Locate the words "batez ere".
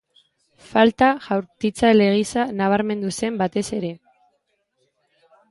3.43-3.93